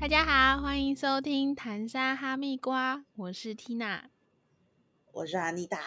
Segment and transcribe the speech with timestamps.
[0.00, 4.04] 大家好，欢迎收听《谈沙哈密瓜》，我是 Tina，
[5.12, 5.78] 我是阿妮达。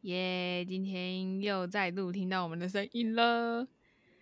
[0.00, 3.68] 耶，今天又再度听到我们的声音了，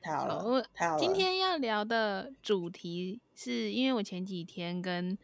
[0.03, 0.99] 太好了，太好了！
[1.01, 5.17] 今天要聊的主题是因为我前几天跟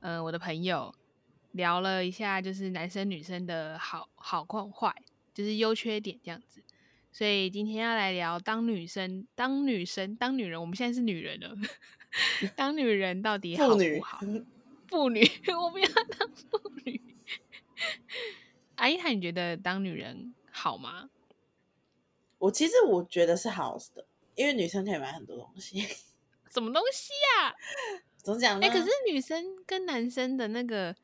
[0.00, 0.92] 呃我的朋友
[1.52, 4.92] 聊了一下，就是男生女生的好好或坏，
[5.32, 6.60] 就是优缺点这样子，
[7.12, 11.56] 所以今天要来聊当女生、当女生、当女人，我们现在是女人了。
[12.56, 14.20] 当女人到底好不好？
[14.88, 15.22] 妇女，
[15.58, 17.00] 我不要当妇女。
[18.74, 21.08] 阿姨，她你觉得当女人好吗？
[22.38, 25.80] 我其实我觉得是好的，因为女生可以买很多东西。
[26.52, 27.54] 什么东西呀？
[28.22, 28.66] 怎么讲呢？
[28.66, 30.94] 哎，可是女生跟男生的那个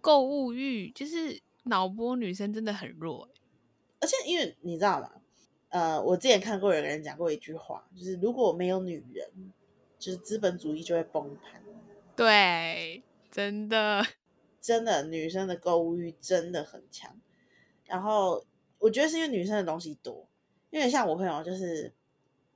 [0.00, 3.28] 购物欲，就是脑波，女生真的很弱。
[4.00, 5.10] 而且，因为你知道吗？
[5.68, 9.52] 呃，我之前看过有个人讲过一句话，就是如果没有女人。
[10.04, 11.62] 就是资本主义就会崩盘，
[12.14, 14.04] 对，真的，
[14.60, 17.18] 真的，女生的购物欲真的很强。
[17.86, 18.44] 然后
[18.78, 20.28] 我觉得是因为女生的东西多，
[20.68, 21.90] 因为像我朋友就是，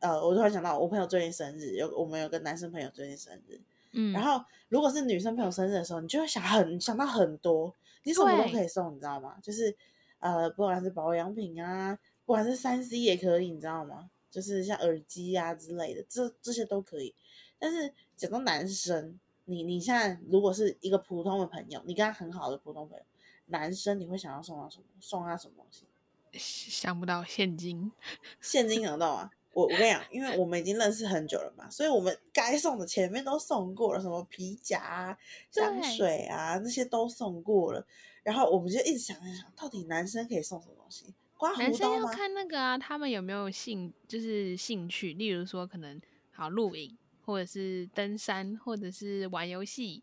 [0.00, 3.58] 呃，我突然想到，我朋友最近生日，有我们有个男生朋友最近生日，
[3.92, 9.38] 嗯，然后如果是女生朋友生日的时候，你就会想很想到很多，你什么都可以送，你知道吗？
[9.42, 9.74] 就是
[10.19, 14.10] 呃，不管是保养品啊，不管是三 C 也可以，你知道吗？
[14.30, 17.14] 就是像耳机啊之类的，这这些都可以。
[17.58, 23.04] 但是讲到男生，你你现在如果是一个普通的朋友，你跟他很好的普通朋友，
[23.46, 24.84] 男生你会想要送他什么？
[25.00, 25.84] 送他什么东西？
[26.38, 27.90] 想不到现金，
[28.40, 29.30] 现金想到啊！
[29.54, 35.18] 我我跟你讲，因为我们已经认识很久了嘛，所以我们该送的前面都送过了，什么皮夹啊、
[35.50, 37.84] 香水啊那些都送过了。
[38.22, 41.14] 然后我们就一直想一想，到底男生可以送什么东西？
[41.36, 42.02] 刮胡刀吗？
[42.02, 45.98] 要看那个啊，他们有没有兴，就是兴趣，例如说可能
[46.30, 46.96] 好露营。
[47.28, 50.03] 或者是登山，或者是玩游戏，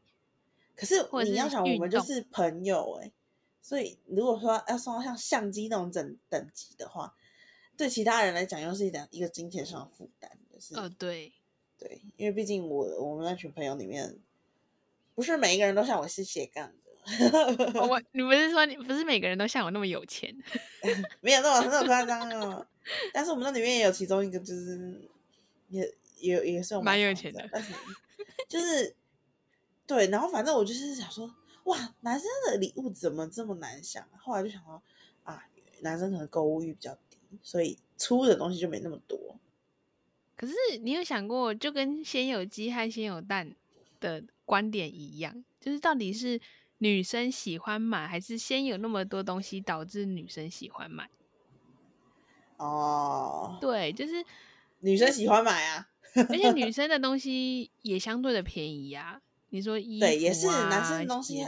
[0.76, 3.12] 可是你要想，我们就是朋友哎，
[3.64, 7.16] 所以如果说要送到像相机那种等等级的话，
[7.76, 11.34] 对其他人来讲又是一点一个金钱上的负担，就是呃对
[11.80, 14.20] 对，因为毕竟我我们那群朋友里面，
[15.16, 20.32] 不是每一个人都像我是斜杠的，我 你不是说你不是每个人都像我那么有钱，
[21.22, 22.68] 没有那么那么夸张啊，
[23.12, 25.02] 但是我们那里面也有其中一个就是
[25.70, 25.92] 也。
[26.18, 27.74] 也也是蛮有钱的，但是
[28.48, 28.96] 就是
[29.86, 31.34] 对，然后反正我就是想说，
[31.66, 34.08] 哇，男生的礼物怎么这么难想？
[34.18, 34.82] 后来就想到
[35.24, 35.44] 啊，
[35.82, 39.38] 男生可能购物欲比较低，所以出的东西就没那么多。
[40.36, 43.56] 可是你有想过，就跟先有鸡和先有蛋
[44.00, 46.40] 的观点一样，就是到底是
[46.80, 51.10] 女生喜欢买，还是先有那么多东西导致女生喜欢买？
[52.58, 54.26] 哦，对，就是
[54.80, 55.90] 女生喜欢买啊。
[56.30, 59.22] 而且女生的东西也相对的便宜啊。
[59.50, 61.42] 你说衣服，对，也是男生的东西，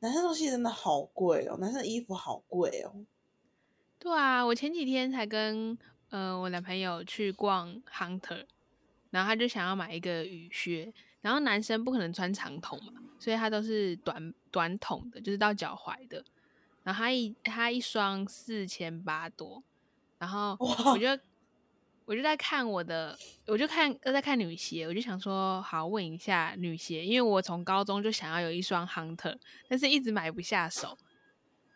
[0.00, 2.92] 男生东西真的好贵哦，男生衣服好贵哦。
[3.98, 5.76] 对啊，我前几天才跟
[6.10, 8.44] 呃我男朋友去逛 Hunter，
[9.10, 10.92] 然后他就想要买一个雨靴，
[11.22, 16.22] 然后男生不可能穿长筒嘛，所以他都是短短筒的，就是到脚踝的。
[16.82, 19.62] 然后他一他一双四千八多，
[20.18, 21.22] 然后我觉得。
[22.08, 23.14] 我就在看我的，
[23.46, 29.36] 我就看又在看女鞋，我就想说，好问一下女鞋，因为我从高中就想要有一双 Hunter，
[29.68, 30.96] 但是一直买不下手，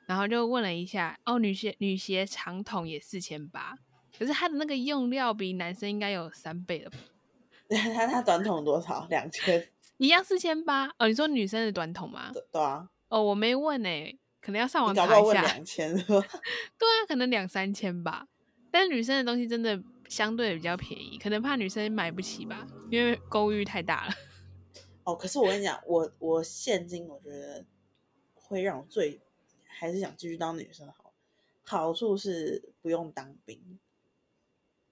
[0.06, 3.76] 然后就问了一下，哦，女鞋女鞋长筒也四千八，
[4.18, 6.96] 可是它的那个用料比男生应该有三倍了吧。
[7.68, 9.06] 它它短筒多少？
[9.10, 9.68] 两千？
[9.98, 10.90] 一样四千八？
[10.96, 12.32] 哦，你说女生的短筒吗？
[12.50, 12.88] 对啊。
[13.10, 15.42] 哦，我没问诶，可能要上网查一下。
[15.42, 15.94] 两千？
[16.08, 18.26] 对啊，可能两三千吧。
[18.70, 19.78] 但是女生的东西真的。
[20.12, 24.12] 相对比较便宜，可能怕女生买不起吧，因为购物欲太大了。
[25.04, 27.64] 哦，可是我跟你讲，我我现金我觉得
[28.34, 29.18] 会让我最
[29.66, 31.14] 还是想继续当女生好，
[31.62, 33.78] 好处是不用当兵。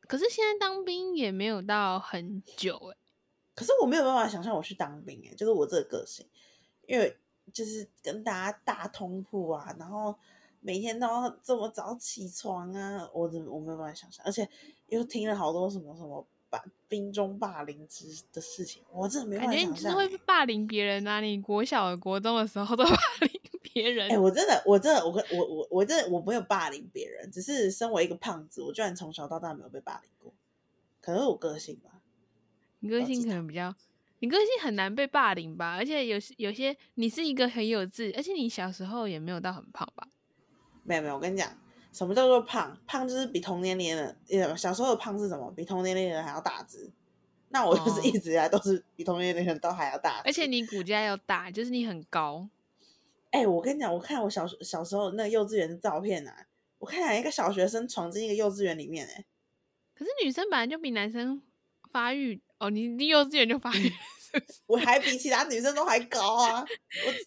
[0.09, 2.97] 可是现在当兵也没有到很久哎。
[3.55, 6.27] 可是我没有办法想象我去当兵哎，就是我这个个性，
[6.87, 7.15] 因为
[7.53, 10.19] 就是跟大家大通铺啊，然后。
[10.61, 13.09] 每天都要这么早起床啊！
[13.13, 14.49] 我怎我没有办法想象，而且
[14.89, 19.73] 又听了好多什么什么霸兵中霸凌之的事情，我真的没办法想象。
[19.73, 21.21] 你是会霸凌别人啊？
[21.21, 23.41] 你国小、国中的时候都 霸凌
[23.73, 24.11] 别人？
[24.11, 30.33] 哎，我真的，我真的，我跟我我我真的我没有霸凌别人，只是身为一个胖子，我居然从小到大没有被霸凌过，
[31.01, 32.03] 可能是我个性吧。
[32.81, 33.75] 你个性可能比较，
[34.19, 35.77] 你个性很难被霸凌吧？
[35.77, 40.07] 而且有有些你是一个很有自，而且你小时候也没有到很胖吧？
[40.91, 41.49] 没有没有，我跟你讲，
[41.93, 42.77] 什么叫做胖？
[42.85, 45.49] 胖就是比同年龄人，呃，小时候的胖是什么？
[45.53, 46.91] 比同年龄人还要大只。
[47.51, 50.23] 那我就是一哦直以来都是比同年龄的人都还要大只。
[50.25, 52.49] 而且你骨架又大，就是你很高。
[53.31, 56.47] 哎、我跟你讲，我看我小小时候那个幼稚园的照片啊，
[56.79, 59.25] 我看起来一个小学生闯进一个幼稚园里面、哎，
[59.95, 61.41] 可是女生本来就比男生
[61.93, 63.93] 发育哦，你你幼稚园就发育，
[64.67, 66.65] 我还比其他女生都还高啊！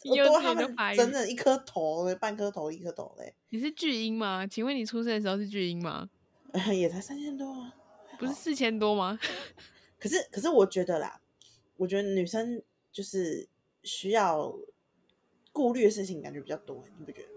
[0.05, 4.45] 我 我多他们整整一颗头嘞，半颗头一颗头嘞，你是巨婴吗？
[4.47, 6.09] 请问你出生的时候是巨婴吗？
[6.73, 7.73] 也才三千多啊。
[8.19, 9.19] 不是四千多吗？
[9.99, 11.19] 可是可是我觉得啦，
[11.77, 12.61] 我觉得女生
[12.91, 13.47] 就是
[13.83, 14.53] 需要
[15.51, 17.27] 顾虑的事情感觉比较多，你不觉得？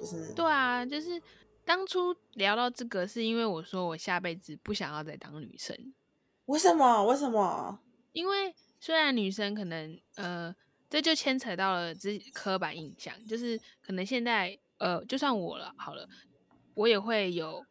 [0.00, 1.20] 就是对啊，就是
[1.64, 5.76] 当初聊到这个，是因为我说我下辈子不想要再当女生，
[6.46, 7.04] 为什么？
[7.04, 7.78] 为什么？
[8.12, 10.52] 因为虽然女生可能呃，
[10.88, 16.08] 这就牵扯到了之刻板印象，就是可能现在呃，就算我了好了，
[16.74, 17.64] 我也会有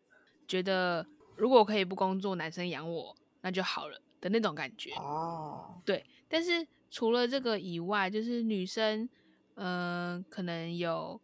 [0.48, 4.92] 觉得，如果我可以不工作，男生养我那就好了的那种感觉。
[4.92, 9.10] 哦，对，但是除了这个以外，就是女生，
[9.56, 11.20] 嗯、可能有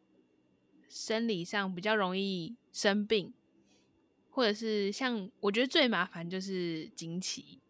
[0.90, 3.32] 生理上比较容易生病，
[4.32, 7.62] 或者是像我觉得最麻烦就是经期。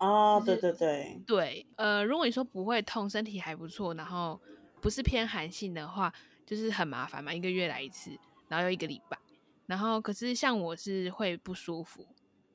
[0.00, 4.40] 哦，对就是对对，对，呃，如果你说不会痛，身体还不错，然后
[4.80, 6.12] 不是偏寒性的话，
[6.46, 8.10] 就是很麻烦嘛，一个月来一次，
[8.48, 9.18] 然后又一个礼拜，
[9.66, 12.06] 然后可是像我是会不舒服，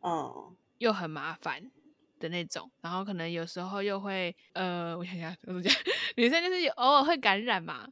[0.02, 1.72] 嗯，又很麻烦
[2.20, 5.72] 的那种，然后可能有时候又会，呃，我想想怎么讲，
[6.18, 7.88] 女生就是有偶尔会感染嘛，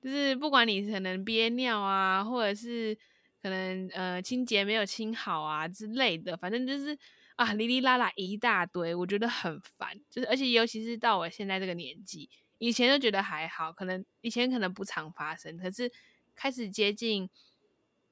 [0.00, 2.98] 就是不管你可能憋尿啊，或者是
[3.40, 6.98] 可能呃清洁没有清好啊之类的，反正就是
[7.44, 12.28] 啊哩哩啦啦一大堆，我觉得很烦，就是而且尤其是到我现在这个年纪，
[12.58, 15.90] 以前就觉得还好，可能以前可能不常发生，可是
[16.34, 17.28] 开始接近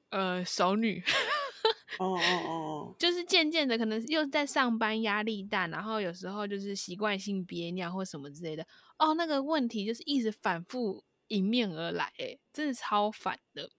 [0.09, 1.03] 呃熟女。
[1.99, 8.65] 哦哦哦哦，就是渐渐的，可能又在上班压力大，然后有时候就是习惯性憋尿或什么之类的，
[8.97, 13.69] 哦，那个问题就是一直反复迎面而来，哎，真的超烦的。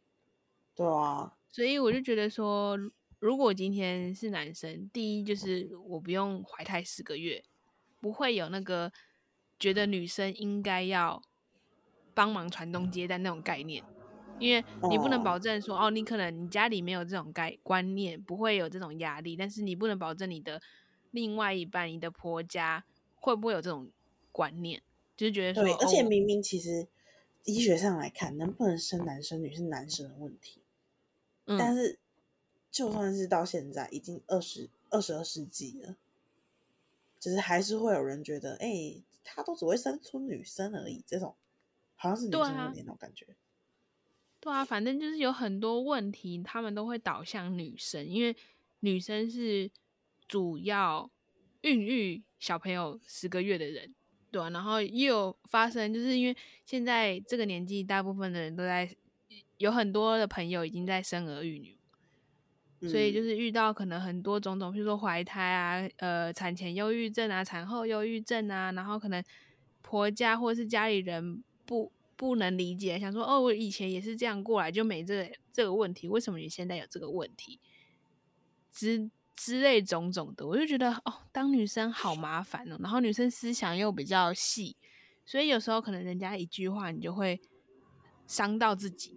[0.77, 2.79] 对啊，所以我就觉得说，
[3.23, 7.45] 如果今天是男生，第一就是我不用怀胎十个月，
[8.01, 8.93] 不会有那个
[9.61, 11.23] 觉得女生应该要
[12.15, 13.81] 帮忙传宗接代那种概念，
[14.41, 15.23] 因为你不能哦。
[15.23, 20.61] 保证说哦你可能你家里没有这种概观念，不会有这种压力，但是你不能保证你的
[21.13, 22.85] 另外一半、你的婆家
[23.15, 23.89] 会不会有这种
[24.33, 24.83] 观念，
[25.17, 26.89] 就是觉得说，对，而且哦明明其实
[27.45, 30.61] 医学上来看，能不能生男生女是男生的问题，
[31.45, 32.01] 嗯，但是
[32.73, 35.95] 就算是到现在已经二十二十二世纪了，
[37.21, 41.37] 就是还是会有人觉得，哎、他都只会生出女生而已，这种
[41.95, 43.27] 好像是女生问题那种感觉。
[44.41, 48.35] 对啊，反正就是有很多问题，他们都会导向女生，因为
[48.81, 49.71] 女生是
[50.27, 51.09] 主要
[51.61, 53.95] 孕育小朋友十个月的人，
[54.31, 58.91] 对啊，然后也有发生，就是因为现在这个年纪，大部分的人都在
[59.59, 61.79] 有很多的朋友已经在生儿育女，
[62.89, 69.23] 所以就嗯是遇到可能很多种种，比如说怀胎啊，呃，产前忧郁症啊，产后忧郁症啊，然后可能
[69.83, 77.61] 婆家或是家里人不不能理解，想说哦，我以前也是这样过来，就没这个这个问题，为什么你现在有这个问题？
[78.71, 84.77] 之之类种种的，我就觉得哦，当女生好麻烦哦，然后女生思想又比较细，
[85.25, 87.41] 所以有时候可能人家一句话，你就会
[88.27, 89.15] 伤到自己，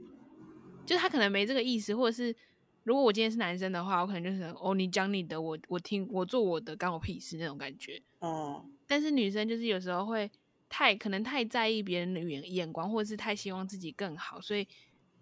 [0.86, 2.36] 就是他可能没这个意思，或者是
[2.85, 7.99] 如果我今天是男生的话，我可能就是哦，你讲你的，我我听我做我的，干我屁事那种感觉。
[8.19, 10.29] 哦，但是女生就是有时候会
[10.69, 14.67] 太可能太在意别人的眼眼光，或者是太希望自己更好，所以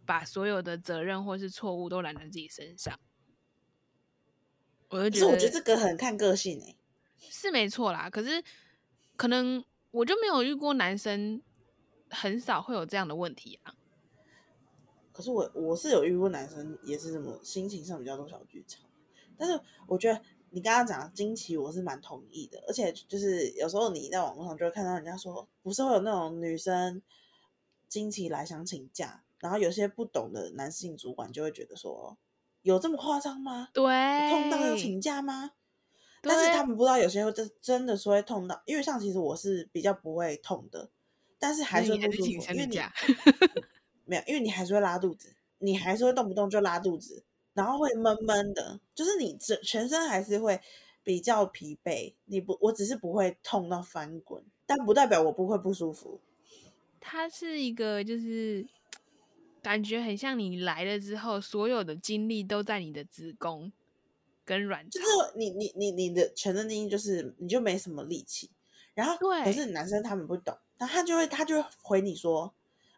[0.05, 2.99] 把所有的责任或是错误都揽在自己身上。
[4.89, 6.75] 我就觉得，是我觉得这个很看个性哎、
[7.17, 8.43] 是没错啦，可是
[9.15, 11.41] 可能我就没有遇过男生，
[12.09, 13.73] 很少会有这样的问题啊。
[15.13, 18.81] 可是我我是有遇过男生也是这么心情上比较多小剧场，
[19.37, 27.01] 但是我觉得你刚刚讲的惊奇，我是蛮同意的，而且就是有时候你在网络上就会看到人家说，不是会有那种女生
[27.87, 32.17] 惊奇来想请假，然后有些不懂的男性主管就会觉得说，
[32.61, 33.69] 有这么夸张吗？
[33.73, 33.83] 对，
[34.29, 35.51] 痛到要请假吗？
[36.21, 40.89] 但是他们不知道有些会真真的说会痛到，因为像其实我是比较不会痛的，
[41.37, 42.79] 但是还是不舒服，因为你
[44.05, 50.59] 没有，因为你还是会拉肚子，你还是会动不动就拉肚子，然后会闷闷的，就是你整全身还是会
[51.03, 52.13] 比较疲惫。
[52.25, 56.19] 你不，我只是不会痛到翻滚，但不代表我不会不舒服。
[56.99, 58.65] 它是一个就是
[59.61, 63.71] 感觉很像你来了之后，所有的精力都在你的子宫，
[64.45, 65.01] 跟卵巢就。
[65.01, 68.49] 是你你你你的全身经就是你就没什么力气，
[68.93, 72.53] 然后可是男生他们不懂，然后他就会他就会回你说，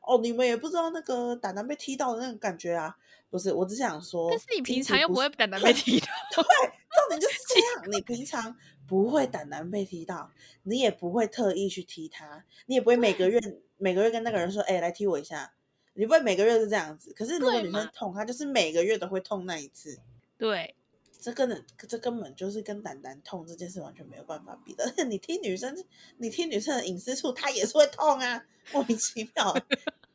[0.08, 2.96] 哦，你们也不知道那个胆囊被踢到的那种感觉啊，
[3.30, 8.56] 不是，我只想说，但是你平常又不会胆囊 被踢到，对重点就是这样，你平常
[8.88, 10.32] 不会胆囊被踢到，
[10.64, 13.40] 你也不会特意去踢他，你也不会每个月
[13.78, 15.54] 每个月跟那个人说，哎、来踢我一下，
[15.94, 17.14] 你不会每个月是这样子。
[17.14, 20.00] 可是如果女生痛，她就是每个月都会痛那一次，
[20.38, 20.76] 对，
[21.26, 24.84] 这根本这根本就是跟胆囊痛这件事完全没有办法比的。
[24.84, 25.76] 而 且你踢女生，
[26.18, 29.58] 你踢女生的隐私处，她也是会痛啊，莫名其妙。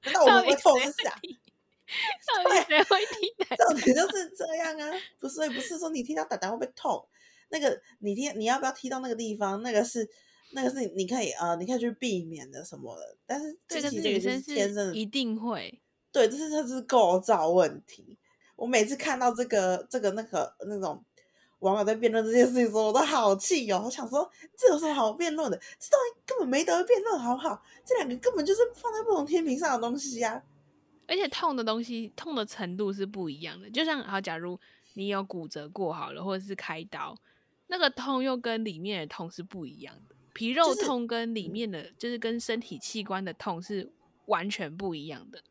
[0.05, 1.11] 那我们会痛谁是啥？
[1.17, 1.41] 会踢？
[2.47, 3.59] 到底谁会踢胆？
[3.67, 7.09] 重点就是这样啊，不是，不是说你踢到胆囊会不会痛，
[7.49, 10.09] 那个你踢你要不要踢到那个地方，那个是
[10.53, 15.83] 那个是你可以呃你可以去避免的什么的，但是对，这个是女生天生的，一定会。
[16.13, 18.17] 对，这是这是构造问题。
[18.61, 21.03] 我每次看到这个这个那个那种
[21.61, 23.81] 网友在辩论这件事情的时候，我都好气哦！
[23.87, 25.57] 我想说，这有什么好辩论的？
[25.57, 27.63] 这东西根本没得辩论，好不好？
[27.87, 30.43] 这两个根本就是放在不同天平上的东西啊！
[31.07, 33.71] 而且痛的东西，痛的程度是不一样的。
[33.71, 34.61] 就像好，假如
[34.93, 37.17] 你有骨折过好了，或者是开刀，
[37.69, 40.15] 那个痛又跟里面的痛是不一样的。
[40.35, 43.91] 皮肉痛跟里面的，就是跟身体器官的痛是
[44.27, 45.43] 完全不一样的。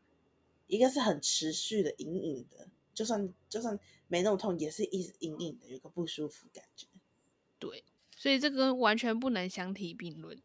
[0.68, 3.78] 一个是很持续的、隐隐的，就算就算
[4.08, 6.86] 没那么痛，也是一直隐隐的有个不舒服感觉，
[7.58, 7.84] 对，
[8.16, 10.40] 所以这个完全不能相提并论。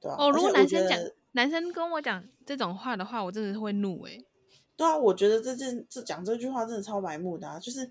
[0.00, 0.16] 对啊。
[0.18, 0.98] 哦，如果男生讲，
[1.32, 4.26] 男生跟我讲这种话的话，我真的是会怒欸诶、
[4.76, 7.58] 对啊，我觉得这件这讲这句话真的超白目的啊！
[7.58, 7.90] 就是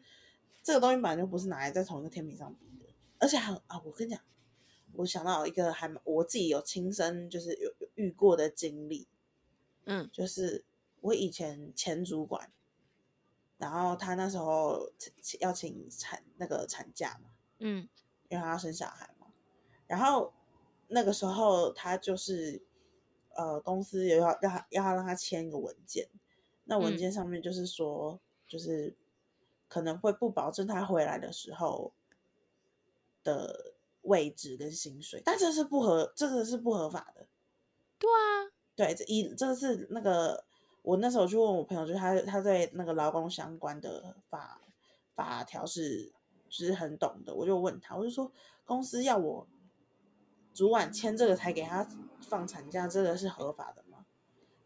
[0.63, 2.89] 这个东西本来就不是拿来在同一个天平上比的，
[3.19, 4.21] 而且还啊，我跟你讲，
[4.93, 9.07] 我想到一个还蛮我自己有亲身就是有有遇过的经历，
[9.85, 10.65] 嗯就是
[11.01, 12.51] 我以前前主管，
[13.59, 17.87] 然后他那时候请要请产那个产假嘛，嗯
[18.29, 19.27] 因为他要生小孩嘛。
[19.85, 20.33] 然后
[20.87, 22.63] 那个时候他就是
[23.35, 26.09] 呃，公司有要让他要他让他签一个文件，
[26.63, 28.95] 那文嗯件上面就是说，就是
[29.67, 31.93] 可能会不保证他回来的时候
[33.23, 37.27] 的位置跟薪水，但这是不合，这个是不合法的。
[37.97, 40.45] 对啊，对，这一这个是那个
[40.89, 44.59] 我那时候去问我朋友，就是他他对那个劳工相关的法
[45.13, 46.11] 法条是
[46.49, 48.31] 是很懂的，我就问他，我就说
[48.65, 49.47] 公司要我
[50.51, 51.87] 主管签这个才给他
[52.21, 54.07] 放产假，这个是合法的吗？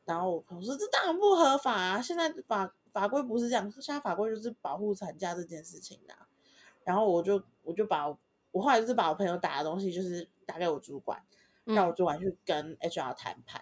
[0.06, 6.26] 然后我朋友说这当然不合法啊，现在法法规不是这样，现在法规就是保护产假这件事情的啊、
[6.86, 8.18] 然后我就我就把我
[8.52, 11.22] 我后来就是把我朋友打的东西就是打给我主管，
[11.66, 11.88] 让嗯。
[11.90, 13.62] 我主管去跟 HR 谈判，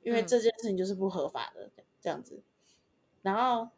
[0.00, 0.26] 因为嗯。
[0.26, 2.42] 这件事情就是不合法的这样子。
[3.22, 3.70] 然后，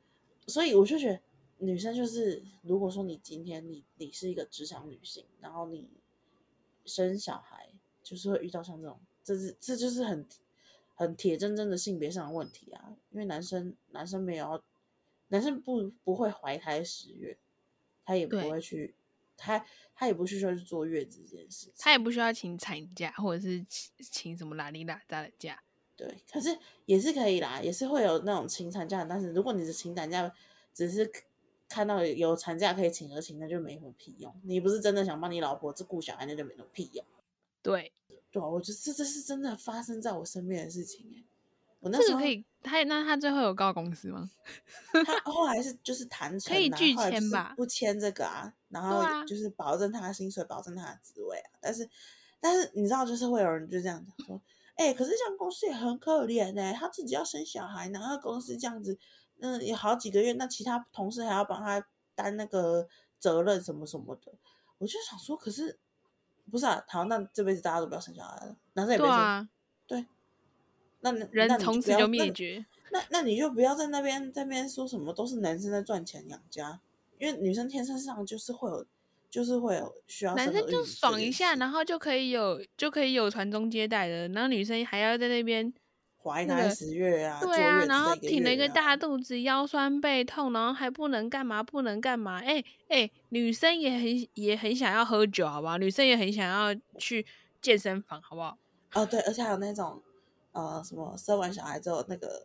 [0.46, 1.20] 所以我就觉得
[1.58, 5.88] 女生就是，如果说你今天你你是一个职场女性，然后你
[6.84, 7.70] 生小孩，
[8.02, 10.26] 就是会遇到像这种，这是这就是很
[10.94, 12.96] 很铁铮铮的性别上的问题啊。
[13.10, 14.62] 因为男生男生没有，
[15.28, 17.38] 男生不不会怀胎十月，
[18.04, 18.94] 他也不会去，
[19.36, 21.74] 他他也不需要去坐月子这件事情。
[21.78, 25.62] 他也不需要请产假，或者是请请什么拉里拉扎的假。
[26.00, 30.33] 对，可是也是可以啦，也是会有那种请产假，但是如果你是请产假
[30.73, 31.12] 只是
[31.69, 34.35] 看到有有产假可以请而请，那就没什么屁用。
[34.42, 37.04] 你不是真的想帮你老婆照顾小孩，那就没什么屁用。
[37.61, 37.92] 对，
[38.30, 41.23] 对啊，我觉得这这是真的发生在我身边的事情哎、
[41.80, 44.30] 我那时候这个可以，他那他最后有告公司吗？
[45.04, 51.50] 他后来是就是谈成、啊，可以拒签吧不签这个啊，然后就是保证他的薪水，保证他的职位啊。
[51.61, 51.87] 但是
[52.40, 54.40] 但是你知道，就是会有人就这样讲说，
[54.80, 58.99] 哎、可是这样公司也很可怜哎、他自己要生小孩，然后公司这样子，
[59.40, 64.32] 嗯，有好几个月，那其他同事还要帮他担那个责任什么什么的。
[64.78, 65.78] 我就想说，可是
[66.50, 69.49] 不是啊，好，那这辈子大家都不要生小孩了，男生也别生，
[69.87, 70.06] 对啊，
[71.00, 72.64] 那那人从此就灭绝。
[72.90, 76.80] 那那你就不要在那边在那边说什么都是男生在赚钱养家，
[77.18, 78.87] 因为女生天生上就是会有，
[79.30, 85.72] 就是会有需要男生就爽一下，然后就可以有就可以有传宗接代的，然后女生还要在那边
[86.22, 92.40] 怀胎那个十月啊，坐对啊，然后挺了一个大肚子，腰酸背痛，然后还不能干嘛，不能干嘛。
[92.40, 95.78] 哎、哎、女生也很也很想要喝酒，好不好？
[95.78, 97.25] 女生也很想要去
[97.62, 98.58] 健身房，好不好？
[98.94, 100.02] 哦对，而且还有那种
[100.50, 102.44] 呃什么生完小孩之后那个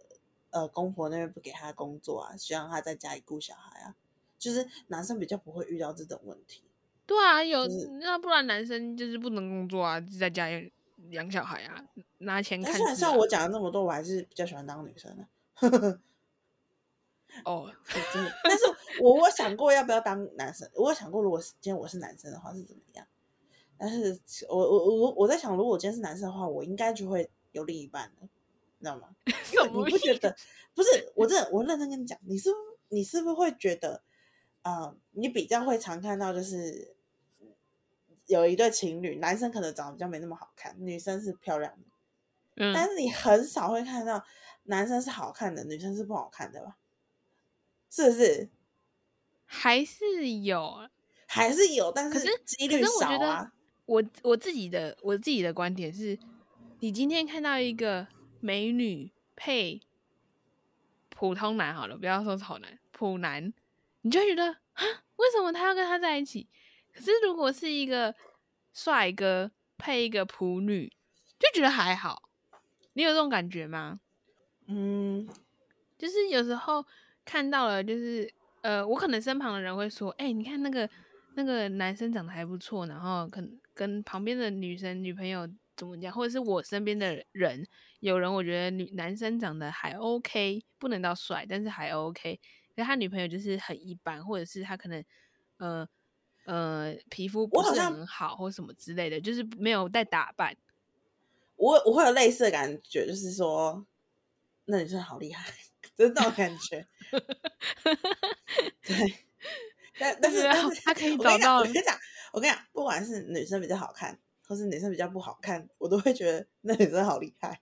[0.52, 3.96] 呃公婆那边不给他工作啊，希望他在家里顾小孩啊，
[4.38, 6.62] 就是男生比较不会遇到这种问题。
[7.06, 10.72] 对啊，有、就是那不然男生就是不能工作啊，就在家里
[11.12, 11.84] 养小孩啊，
[12.20, 13.18] 拿钱看字、啊但虽然像。
[13.18, 15.28] 我讲了那么多，我还是比较喜欢当女生的、
[17.46, 18.64] 哦，是真的，但是
[19.02, 23.06] 我我想过要不要当男生，我想过如果今天我是男生的话是怎么样。
[23.78, 28.30] 但是我我我我在想，如果我今天是男生的话，我应该就会有另一半的，你
[28.80, 29.10] 知道吗？
[29.28, 30.34] 因为你不觉得？
[30.74, 32.50] 不是，我这我认真跟你讲，你是
[32.88, 34.02] 你是不是会觉得，
[34.62, 36.95] 呃，你比较会常看到就是
[38.28, 41.88] 有一对情侣，男生可能长得比较没那么好看，女生是漂亮的，
[42.56, 44.24] 嗯，但是你很少会看到
[44.64, 46.78] 男生是好看的，女生是不好看的吧？
[47.90, 48.50] 是不是？
[49.46, 50.90] 还是有，
[51.28, 53.52] 还是有，但可是几率少啊。
[53.86, 56.18] 我我自己的我自己的观点是，
[56.80, 58.08] 你今天看到一个
[58.40, 59.80] 美女配
[61.10, 63.54] 普通男好了，不要说丑男，普男，
[64.02, 64.84] 你就会觉得啊，
[65.18, 66.50] 为什么他要跟他在一起？
[66.96, 68.16] 可是如果是一个
[68.74, 70.92] 帅哥配一个普女，
[71.38, 72.30] 就觉得还好。
[72.94, 74.00] 你有这种感觉吗？
[74.68, 75.28] 嗯，
[75.98, 76.84] 就是有时候
[77.24, 80.90] 看到了，就是呃，我可能身旁的人会说，哎，你看那个
[81.36, 83.44] 那个男生长得还不错，然后可。
[83.76, 87.68] 跟旁边的女生女朋友怎么讲，或者是我身边的人，
[88.00, 92.40] 有人我觉得女男生长得还 OK，不能到帅，但是还 OK。
[92.74, 95.04] 可他女朋友就是很一般，或者是他可能
[95.58, 95.86] 呃
[96.46, 100.56] 呃皮肤不是很好，或什么之类的，就是没有带打扮。
[101.58, 103.86] 我我会有类似的感觉，就是说
[104.66, 105.52] 那女生好厉害，
[105.96, 106.88] 就是这种感觉。
[108.82, 109.16] 对，
[110.00, 110.44] 但但是
[110.84, 111.60] 他可以找到。
[111.60, 111.98] 我跟你讲
[112.34, 117.62] 我跟你讲，不管是女生比较好看，或是女生比较不好看，我都会觉得那女生好厉害。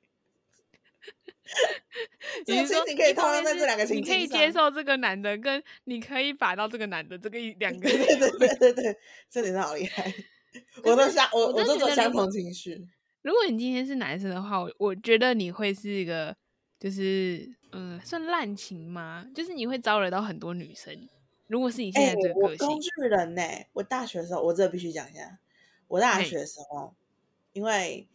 [2.48, 8.98] 你说你可以套用在这两个情境你可以接受这个男的，跟你可以把到这个男的，这个一两个，对对对对对，
[9.30, 10.14] 这点是好厉害。
[10.84, 12.88] 我都相我我都有相同情绪。
[13.22, 16.36] 如果你今天是男生的话，我我觉得你会是一个，
[16.80, 19.26] 就是嗯，算滥情吗？
[19.34, 21.08] 就是你会招惹到很多女生。
[21.48, 23.42] 如果是你现在这个个性，工具人呢？
[23.74, 25.40] 我大学的时候，我这必须讲一下。
[25.88, 26.94] 我大学的时候，
[27.51, 28.08] 因为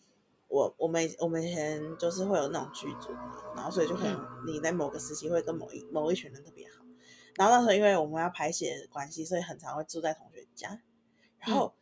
[0.49, 6.85] 我我们我们以前就是会有那种剧组嘛，然后所以就可能你在某个时期会跟某一某一群人特别好。
[7.37, 10.81] 然后那时候因为我们要排写关系，所以很常会住在同学家。
[11.39, 11.73] 然后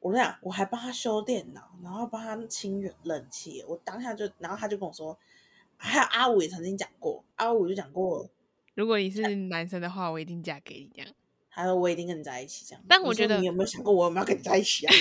[0.00, 3.64] 我跟你讲，我还帮他修电脑，然后帮他清冷气。
[3.66, 5.18] 我当下就，然后他就跟我说，
[5.76, 8.28] 还有阿五也曾经讲过，阿五就讲过。
[8.74, 11.12] 如果你是男生的话，我一定嫁给你这样。
[11.50, 12.84] 他说我一定跟你在一起这样。
[12.88, 14.94] 但我觉得你有没有想过我有没有跟你在一起啊？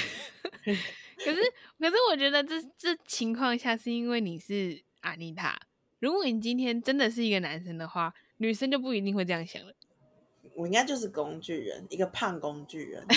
[1.18, 1.42] 可是
[1.80, 5.60] 可是我觉得这这情况下是因为你是阿妮塔。
[6.00, 9.74] 如果你今天真的是一个男生的话，女生就不一定会这样想了。
[10.56, 13.06] 我应该就是工具人，一个胖工具人。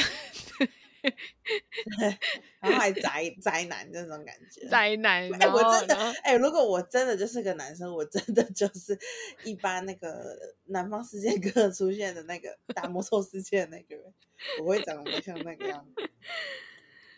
[2.61, 5.33] 然后还宅宅男这种感觉，宅男。
[5.35, 8.99] 哎，我真的，哎，如果我真的就是个男生，我真的就是
[9.45, 10.37] 一般那个
[10.67, 14.15] 南方世界哥出现的那个打魔兽世界那个人，
[14.61, 16.11] 我会长得像那个样子。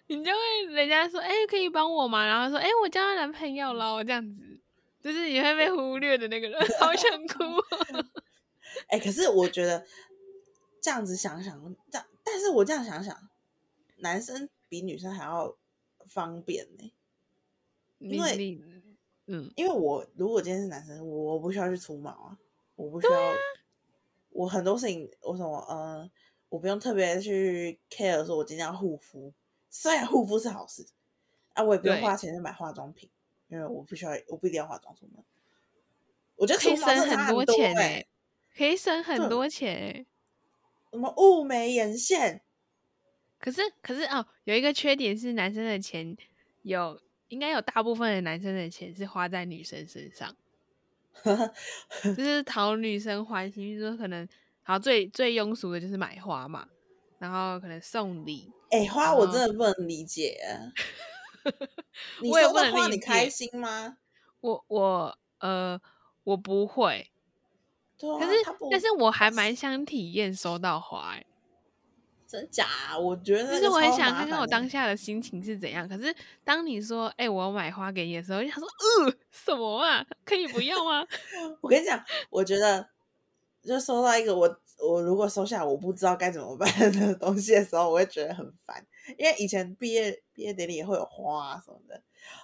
[0.07, 2.27] 你就会人家说，哎，可以帮我吗？
[2.27, 4.61] 然后说，哎，我交到男朋友了，这样子，
[5.01, 7.45] 就是你会被忽略的那个人，好想哭。
[8.89, 9.87] 哎，可是我觉得
[10.81, 13.17] 这样子想想，但但是我这样想想。
[13.99, 15.57] 男生比女生还要
[16.09, 16.93] 方便呢，
[17.99, 18.59] 因为，
[19.27, 22.37] 嗯，因为我如果今天是男生，我不需要去除毛啊，
[22.75, 23.13] 我不需要，
[24.31, 26.11] 我很多事情，我什么，呃，
[26.49, 29.33] 我不用特别去 care 说，我今天要护肤，
[29.75, 30.87] 虽然护肤是好事，
[31.55, 33.09] 啊，我也不用花钱去买化妆品，
[33.49, 35.25] 因为我不需要，我不一定要化妆出门，
[36.37, 38.07] 我觉得可以省很多钱哎，
[38.55, 40.07] 可以省很多钱哎，
[40.91, 42.43] 什么雾眉眼线。
[43.39, 46.15] 可是，可是哦，有一个缺点是，男生的钱
[46.63, 50.37] 有应该有大部分的男生的钱是花在女生身上，
[52.05, 53.77] 就是讨女生欢心。
[53.77, 54.29] 就是说，可能
[54.63, 56.69] 好最最庸俗的就是买花嘛，
[57.23, 58.53] 然后可能送礼。
[58.71, 60.37] 哎，花我真的不能理解，
[62.29, 63.97] 我也不能花，你开心吗？
[64.43, 65.81] 我我呃，
[66.25, 67.13] 我不会。
[67.97, 68.33] 对啊，可是
[68.73, 71.25] 但是我还蛮想体验收到花哎。
[72.27, 72.67] 真假？
[72.99, 75.89] 我觉得就是我很想看看我当下的心情是怎样。
[75.89, 78.67] 可是当你说“哎，我要买花给你”的时候，我就想说
[79.07, 80.05] ：“呃，什么啊？
[80.25, 81.07] 可以不要吗？”
[81.61, 82.89] 我跟你讲，我觉得
[83.63, 84.49] 就收到一个我
[84.83, 88.85] 我如果收下我不知道该怎么办的东西的时候，我会觉得很烦。
[89.17, 92.03] 因为以前毕业毕业典礼也会有花啊什么的，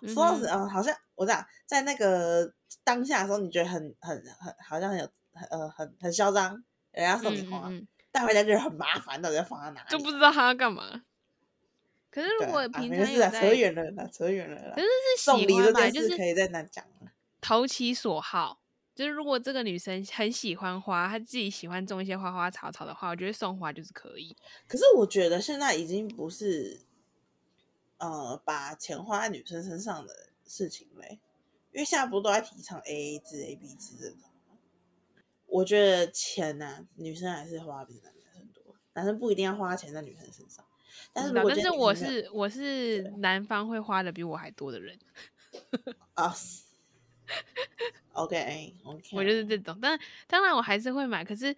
[0.08, 2.52] 收到时嗯，好像我讲在那个
[2.84, 7.70] 当下的时候，你觉得很很很好像很有很呃很很嚣张，人家送你花。
[8.10, 9.90] 带回家就是很麻烦，到底要放在哪里？
[9.90, 11.02] 就不知道他要干嘛。
[12.10, 14.72] 可是如果平常有扯远了，扯远了。
[14.74, 16.84] 可是是喜欢嘛，就是可以在那讲
[17.40, 18.57] 投其所好，
[18.98, 24.36] 就是如果这个女生很喜欢花，她自己喜欢种一些花花草草的话，我觉得送花就是可以。
[24.66, 26.80] 可是我觉得现在已经不是，
[27.98, 31.20] 呃，把钱花在女生身上的事情嘞，
[31.70, 34.58] 因为现在不都在提倡 A A 制、A B 制这种吗？
[35.46, 40.64] 我觉得钱呢、女生还是花比男生多，男生不一定要花钱在女生身上。
[41.12, 44.98] 但是但是我是我是男方会花的比我还多的人，
[46.14, 46.34] 啊
[48.12, 49.78] ，OK OK，我就是这种。
[49.80, 51.54] 但当然我还是会买，可是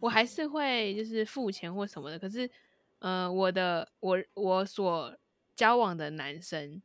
[0.00, 2.18] 我还是会就是付钱或什么的。
[2.18, 2.48] 可是，
[2.98, 5.16] 呃，我的我我所
[5.54, 6.80] 交往的男生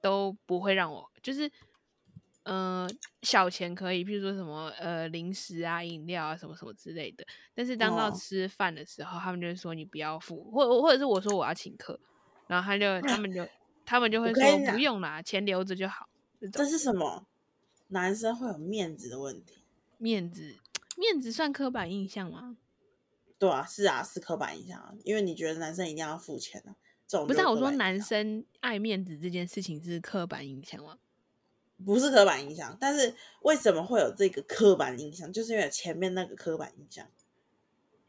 [0.00, 1.50] 都不会让我就是。
[2.46, 2.86] 呃，
[3.22, 7.24] 小钱可以，譬如说什么呃零食啊、饮料啊什么什么之类的。
[7.54, 11.98] 但是当到哦吃饭的时候，他们就会说你不要付，或或者是我说我要请客，
[12.46, 13.48] 然后他就他们就
[13.86, 16.06] 他们就会说不用啦，钱留着就好。
[16.50, 17.26] 这种这是什么？
[17.88, 19.64] 男生会有面子的问题。
[19.98, 20.56] 面子，
[20.96, 22.56] 面子算刻板印象吗？
[23.38, 26.76] 对啊，是啊，是刻板印象啊，因为你觉得男生一定要付钱啊，
[27.06, 30.98] 这种不是、啊，我说男生爱面子这件事情是刻板印象吗？
[31.84, 35.32] 不是刻板印象，但是为什么会有这个刻板印象？
[35.32, 37.08] 就是因为前面那个刻板印象。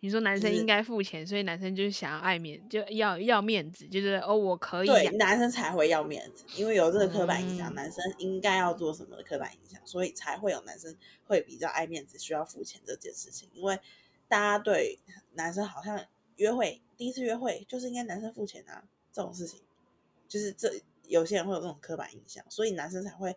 [0.05, 13.49] 你说男生应该付钱，所以男生就是想要爱面，就要要面子，就是哦，我可以对，男生才会要面子，因为有这个刻板印象，嗯男生应该要做什么的刻板印象，所以才会有男生会比较爱面子，需要付钱这件事情。
[13.55, 13.79] 因为
[14.27, 14.99] 大家对
[15.33, 15.99] 男生好像
[16.35, 19.59] 约会第一次约会就是应该男生付钱啊，这种事情，
[20.27, 20.71] 就是这
[21.07, 23.35] 有些人会有这种刻板印象，所以男生才会。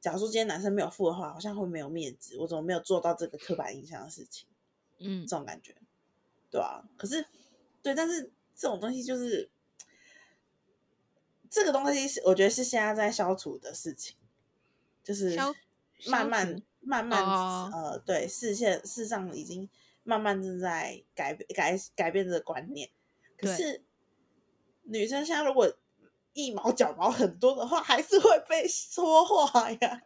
[0.00, 4.46] 假如说今天男生没有付的话，好像会没有面子，我怎么没有做到这个刻板印象的事情？
[4.98, 5.74] 嗯这，种感觉，
[6.56, 6.82] 对啊。
[6.96, 7.22] 可是，
[7.82, 9.50] 对，但是这种东西就是
[11.50, 14.16] 这个东西是我觉得是现在在消除的事情，
[15.04, 15.36] 就是
[16.06, 19.68] 慢慢慢慢、哦呃，对，视线事实上已经
[20.02, 22.88] 慢慢正在改改改变这个观念。
[23.36, 23.84] 可是
[24.84, 25.70] 女生现在如果
[26.32, 30.02] 一毛脚毛很多的话，还是会被说话呀。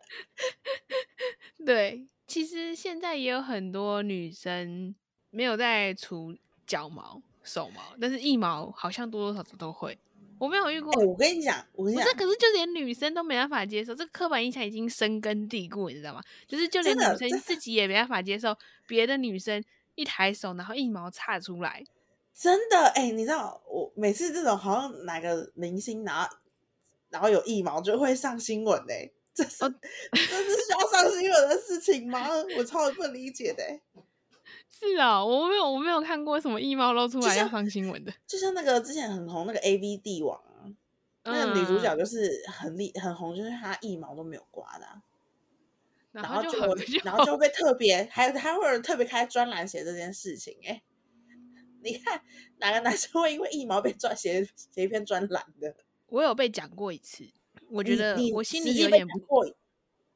[1.64, 4.94] 对，其实现在也有很多女生
[5.30, 9.98] 没有在除脚毛、手毛，但是腋毛好像多多少少都会。
[10.38, 16.22] 我没有遇过，哎、我跟你讲，我跟你讲不是，，可是就连女生都没办法接受，这刻板印象已经深根蒂固，你知道吗？
[16.46, 19.62] 就是就连女生自己也没办法接受别的女生
[19.96, 21.84] 一抬手，然后一毛插出来。
[22.32, 26.26] 真的，哎、你知道我每次这种好像哪个明星拿，
[27.10, 29.74] 然后有一毛就会上新闻嘞、这是、哦
[30.10, 32.26] 这是需要上新闻的事情吗？
[32.56, 33.82] 我超不理解的、欸。
[34.80, 38.10] 是啊，我没有我没有看过什么腋毛露出来要上新闻的。
[38.26, 40.72] 就像那个之前很红那个 A V 帝王啊，
[41.24, 45.02] 那个女主角嗯就是很厉很红，就是她腋毛都没有刮的啊、
[46.12, 46.58] 然然后就
[47.04, 50.82] 然后就被特别还还会有人特别开专栏写这件事情、哎，
[51.82, 52.22] 你看
[52.56, 55.76] 哪个男生会因为腋毛被专写写一篇专栏的？
[56.06, 57.24] 我有被讲过一次，
[57.68, 59.20] 我觉得我心里有点不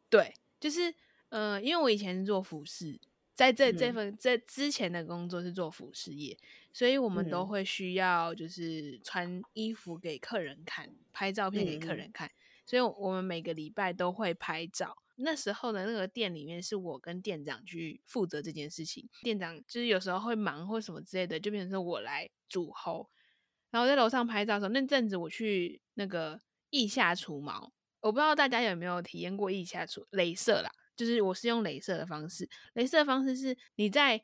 [0.08, 0.92] 对，就是
[1.28, 2.98] 呃，因为我以前是做服饰，
[3.34, 6.38] 在这这嗯份这之前的工作是做服饰业，
[6.72, 12.30] 所以我们都嗯会需要就是穿衣服给客人看，拍照片给客人看，
[12.64, 14.96] 所以我们每个礼拜都会拍照。
[15.16, 23.08] 那时候的那个店里面是我跟店长去负责这件事情，店长就是有时候会忙或什么之类的，就变成说我来主吼。
[23.70, 34.20] 然后在楼上拍照的时候，那阵子我去那个腋下除毛，我不知道大家有没有体验过腋下除镭射啦，就是我是用镭射的方式，镭射的方式是你在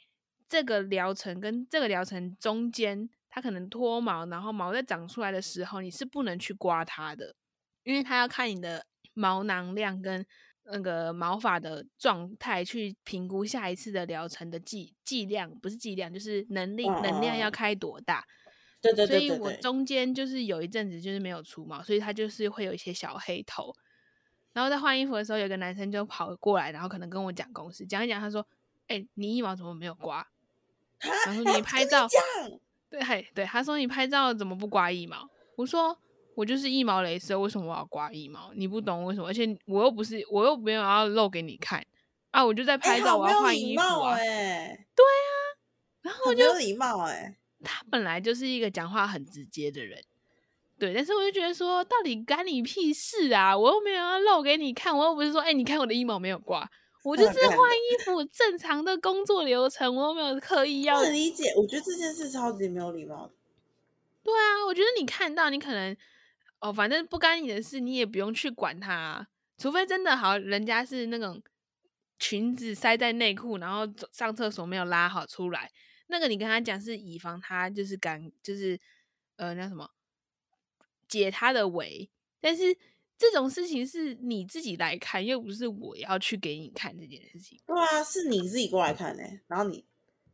[0.48, 7.34] 这个疗程跟这个疗程中间，它可能脱毛，然后毛在长出来的时候，你是不能去刮它的，
[7.82, 10.24] 因为它要看你的毛囊量跟
[10.64, 18.24] 那个毛发的状态去评估下一次的疗程的剂剂量，不是剂量，就是能力嗯能量要开多大。
[18.80, 23.74] 对对所以我对对对，中间就是有一阵子就是没有除毛，所以它就是会有一些小黑头。
[24.52, 28.46] 然后在换衣服的时候，有个男生就跑过来，然后可能跟我讲公事，讲一讲，他说
[28.88, 30.26] ：“哎、你腋毛怎么没有刮？”
[30.98, 32.06] 他然后你拍照，
[32.90, 35.28] 对，嘿，对，他说你拍照怎么不刮腋毛？
[35.56, 35.96] 我说
[36.34, 38.52] 我就是腋毛镭射，为什么我要刮腋毛？
[38.54, 39.28] 你不懂为什么？
[39.28, 41.84] 而且我又不是，我又没有要露给你看
[42.30, 42.44] 啊！
[42.44, 44.14] 我就在哎、拍照，我要换衣服啊。
[44.14, 44.86] 哎、
[46.02, 50.02] 然后很没有礼貌哎、他本来就是一个讲话很直接的人，
[50.80, 53.56] 对，但是我就觉得说，到底干你屁事啊！
[53.56, 56.66] 我又没有要露给你看，我又不是说，哎、你看我的衣毛没有挂，
[57.04, 63.32] 我就是换衣服正常的工作流程，我又没有刻意要不能理解，我觉得这件事超级没有礼貌的。
[64.24, 65.94] 对啊，我觉得你看到，你可能
[66.60, 69.26] 哦，反正不干你的事，你也不用去管他、啊，
[69.58, 71.42] 除非真的好，人家是那种
[72.18, 75.70] 裙子塞在内裤，然后上厕所没有拉好出来，
[76.06, 78.80] 那个你跟他讲是以防他就是感，就是
[79.36, 79.90] 呃那什么
[81.10, 82.08] 解他的围，
[82.40, 82.74] 但是
[83.18, 87.60] 这种事情是你自己来看，又不是我要去给你看这件事情。
[87.66, 89.84] 对啊，是你自己过来看呢、然后你，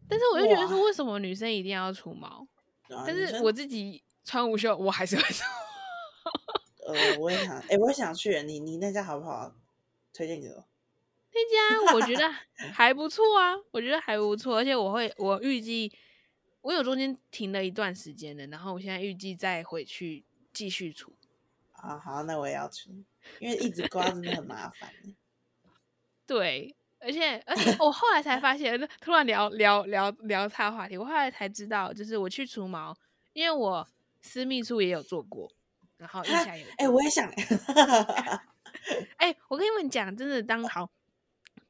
[0.09, 2.47] 但是我就觉得说，为什么女生一定要除毛？
[2.89, 5.43] 但是我自己穿无袖，我还是会除。
[6.87, 9.53] 呃，我也想，哎、我也想去，你你那家好不好？
[10.13, 10.65] 推荐给我。
[11.33, 12.31] 那家我觉得
[12.73, 15.93] 还不错啊，我觉得还不错，而且我会，我预计
[16.63, 20.25] 我有中间停了一段时间的，然后我现在预计再回去
[20.57, 21.13] 继续除。
[21.73, 22.89] 啊，好，那我也要除，
[23.39, 24.91] 因为一直刮真的很麻烦。
[26.27, 32.97] 对，而且而且我后来才发现，突然聊聊聊聊岔话题，我后来才知道，就是我去除毛，
[33.35, 33.87] 因为我
[34.23, 35.53] 私密处也有做过，
[35.99, 37.31] 然后腋下也有 哎、我也想，
[39.19, 40.91] 哎、我跟你们讲，真的当好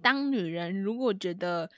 [0.00, 1.68] 当女人，如果觉得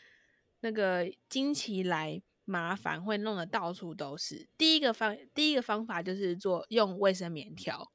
[0.61, 7.93] 那个经期来麻烦，会弄得到处都是，第一个方第一个方法就是做用卫生棉条。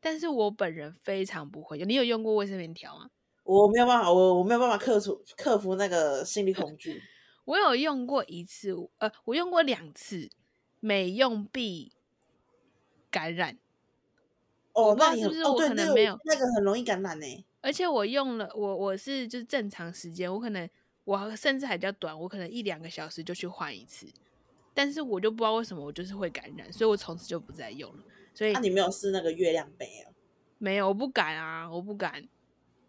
[0.00, 3.10] 但是我本人非常不会用，你有用过卫生棉条吗？
[3.42, 7.02] 我没有办法，我我没有办法克服克服那个心理恐惧。
[7.44, 10.30] 我有用过一次，呃，我用过两次，
[10.80, 11.92] 每用必
[13.10, 13.58] 感染，
[14.72, 17.26] 哦，那是不是我可能没有那个很容易感染呢。
[17.60, 20.68] 而且我用了，我我是就是正常时间，我可能
[21.04, 24.06] 我甚至还比较短，我可能一两个小时就去换一次，
[24.72, 28.02] 但是我就不知道为什么我就是会感染，所以我从此就不再用了。
[28.32, 30.12] 所以那、你没有试那个月亮杯哦？
[30.58, 32.26] 没有，我不敢啊，我不敢，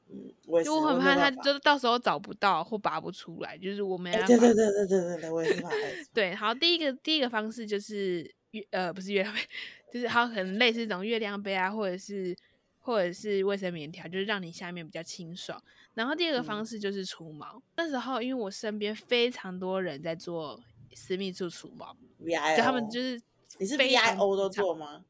[0.10, 4.28] 嗯，我也是，就我很怕它就到时候找不到或拔不出来，就是我没哎、办法。
[4.28, 5.69] 对对对对对对对，我也是怕。
[6.13, 9.41] 对，好，第一个第一个方式就是月呃不是月亮杯，
[9.93, 12.36] 就是它可能类似这种月亮杯啊，或者是
[12.86, 15.60] 或者是卫生棉条，就是让你下面比较清爽。
[15.95, 17.60] 然后第二个方嗯式就是除毛。
[17.78, 20.62] 那时候因为我身边非常多人在做
[20.93, 23.19] 私密处除毛，VIO，就他们就是
[23.58, 25.04] 你是 VIO 都做吗？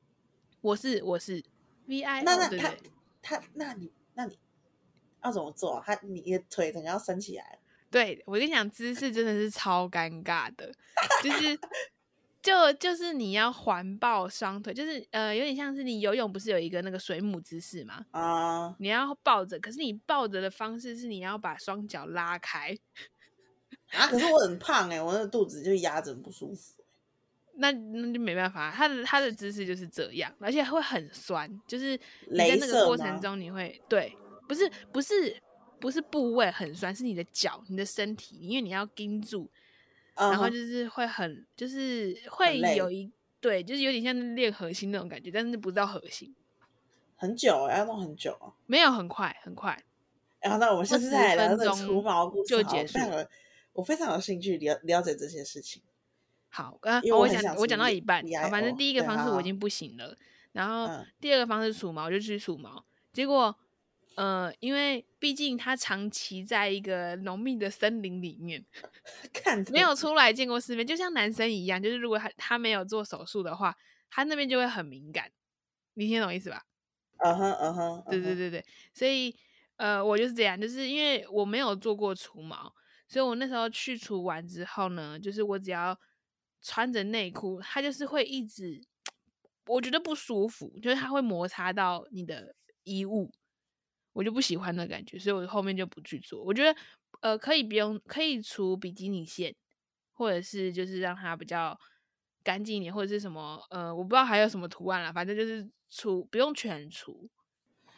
[0.62, 1.44] 我是我是
[1.86, 4.40] VI，那那他对对他那你那你
[5.22, 5.84] 要怎么做啊？
[5.86, 7.60] 他你的腿整个要伸起来，
[7.92, 10.72] 对，我跟你讲，姿势真的是超尴尬的，
[11.22, 11.60] 就是
[12.46, 18.06] 就就是你要环抱双腿，就是呃有点像是你游泳不是有一个那个水母姿势吗？
[18.12, 22.78] 啊、你要抱着，可是你抱着的方式是你要把双脚拉开，
[23.98, 24.06] 啊！
[24.06, 26.84] 可是我很胖哎、我那肚子就压着不舒服。
[27.56, 34.16] 那那就没办法，他的他的姿势就是这样，而且会很酸，就是你在那个过程中你会对，
[34.48, 35.36] 不是不是
[35.80, 39.50] 不是部位很酸，是你的脚、你的身体，因为你要盯住，
[40.16, 46.34] 嗯然后就是会很就是会有一对，就是有点像练核心那种感觉，但是不知道核心，
[47.16, 48.54] 很久哎、要弄很久啊。
[48.66, 49.84] 没有很快很快。
[50.40, 53.28] 然后那我们下次20再来聊这个分钟除毛故事就，结束我非常有
[53.74, 55.82] 我非常有兴趣了了解这些事情。
[56.50, 60.18] 好，刚因为我讲我讲到一半，好，反正第一个方式我已经不行了，
[60.54, 63.56] 然后嗯第二个方式除毛，我就去除毛，结果
[64.16, 68.66] 呃，因为毕竟他长期在一个浓密的森林里面，
[69.34, 73.76] 看没有出来见过世面，就像男生一样，就是如果他他没有做手术的话，
[74.10, 75.32] 他那边就会很敏感，
[75.96, 76.64] 你听懂意思吧？
[77.18, 79.36] 嗯哼嗯哼，嗯哼，对对对对，所以
[79.78, 82.74] 呃，我就是这样，就是因为我没有做过除毛，
[83.08, 85.98] 所以我那时候去除完之后呢，就是我只要
[86.62, 88.82] 穿着内裤，它就是会一直，
[89.68, 93.32] 我觉得不舒服，就是它会摩擦到你的衣物，
[94.16, 96.42] 我就不喜欢那感觉，所以我后面就不去做。
[96.42, 96.74] 我觉得
[97.20, 99.54] 呃，可以不用，可以除比基尼线，
[100.14, 101.78] 或者是就是让它比较
[102.42, 107.30] 干净一点，或者是什么呃，我不知道还有什么图案啦，反正就是除不用全除。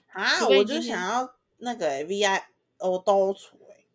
[0.07, 3.85] 啊，我就想要那个、欸、VIO 都除哎、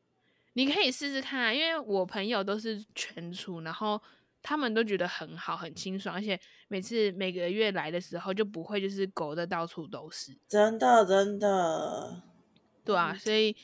[0.53, 4.01] 你可以试试看啊，因为我朋友都是全除，然后
[4.43, 12.23] 他们都觉得很好，很清爽，而且每次每个月来的时候就不会就是狗的到处都是，真的真的，
[12.85, 13.57] 对啊，所以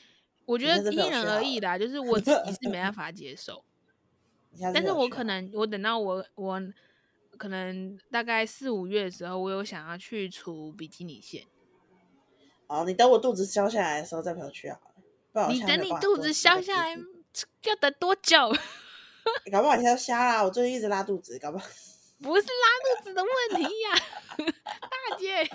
[0.45, 3.63] 我觉得因人而异啦，就是 我自己是没办法接受，
[4.73, 6.61] 但是我可能我等到我我
[7.37, 11.43] 可能大概四五月的时候，我有想要去除比基尼线，
[12.67, 14.85] 哦，你等我肚子消下来的时候再陪我去好了。
[15.31, 18.51] 不然你等你肚子消下来要等多久？
[19.51, 20.43] 搞不好你要瞎啦！
[20.43, 21.65] 我最近一直拉肚子，搞不好
[22.21, 23.95] 不是拉肚子的问题呀，
[24.81, 25.49] 大姐。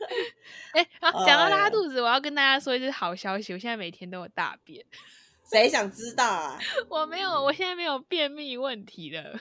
[0.72, 4.84] 哎、然后讲到拉肚子，我要跟大家说一句好消息，我现在每天都有大便，
[5.50, 6.58] 谁想知道啊？
[6.88, 9.38] 我没有，我现在没有便秘问题了。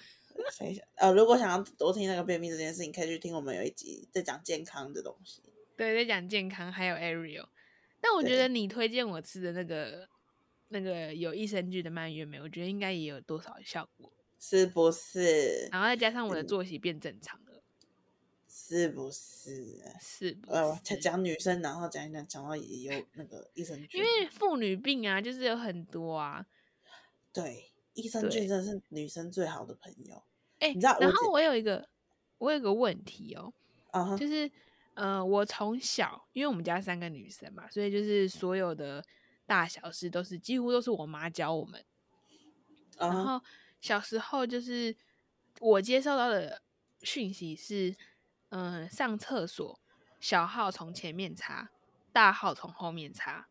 [0.51, 5.41] 谁想呃，如果想要多听那个便秘这件事情，可以去听我们有一集在讲健康的东西。
[5.77, 7.45] 对，在讲健康，还有 Ariel。
[8.01, 10.07] 但我觉得你推荐我吃的那个
[10.69, 14.11] 那个有益生菌的蔓越莓，我觉得应该也有多少效果。
[14.39, 15.67] 是不是？
[15.69, 17.61] 然后再加上我的作息变正常了，
[18.47, 19.83] 是不是？
[19.99, 20.95] 是不呃，是？
[20.95, 26.45] 讲女生，然后讲一讲，讲到也有那个益生菌，因为妇女病啊，就是有很多啊。
[27.33, 30.23] 对，益生菌真的是女生最好的朋友。
[30.59, 31.89] 哎、你知道然后我有一个，
[32.37, 33.53] 我有一个问题哦，
[33.91, 34.49] 啊哈，就是
[34.93, 39.03] 呃，我从小因为我们家三个女生嘛，所以就是所有的
[39.49, 41.83] 大小事都是几乎都是我妈教我们。
[42.99, 43.41] 然后
[43.81, 44.95] 小时候就是
[45.59, 46.61] 我接受到的
[47.01, 47.95] 讯息是，
[48.49, 49.79] 嗯、上厕所
[50.19, 51.71] 小号从前面插，
[52.13, 53.47] 大号从后面插。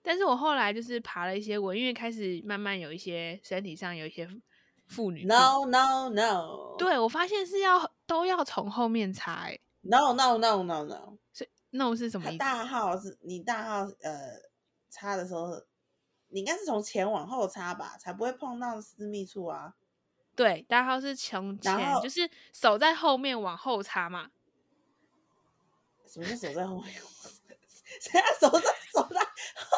[0.00, 4.26] 但是我后来就是爬了一些文，因为开始慢慢有一些身体上有一些
[4.86, 12.38] 妇女 No no no，对我发现是要都要从后面插、欸，，No no no no no，是 no 是什么意思？
[12.38, 14.40] 大号是你大号呃
[14.96, 15.62] 插的时候，
[16.28, 19.74] 你应该是从前往后擦吧，才不会碰到私密处啊。
[20.34, 24.30] 对，大号是从前就是手在后面往后擦嘛。
[26.06, 26.94] 什么叫手在后面？
[28.00, 28.26] 谁啊？
[28.40, 29.20] 手在手在？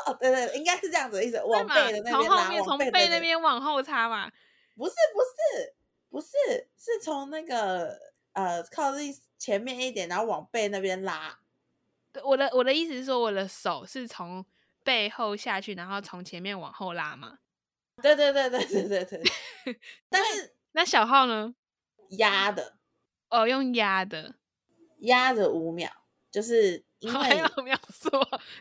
[0.06, 3.40] 哦，对对，应该是这样子的意思，往嘛背的那边拉，从后面从背那边。
[3.40, 4.30] 往后擦嘛。
[4.76, 5.74] 不是不是
[6.10, 7.98] 不是，是从那个
[8.32, 11.38] 呃靠近前面一点，然后往背那边拉。
[12.12, 14.44] 对我的我的意思是说，我的手是从
[14.84, 17.38] 背后下去，然后从前面往后拉嘛。
[18.02, 19.22] 对对对对对对对。
[20.08, 21.54] 但是那小号呢？
[22.10, 22.78] 压的
[23.28, 24.36] 哦，用压的，
[25.00, 25.90] 压着五秒，
[26.30, 28.08] 就是 因还为有秒数，